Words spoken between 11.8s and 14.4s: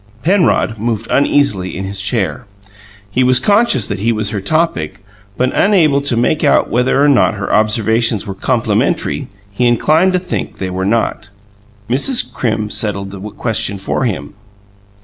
Mrs. Crim settled the question for him.